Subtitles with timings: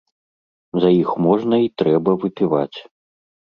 [0.83, 2.77] За іх можна й трэба выпіваць.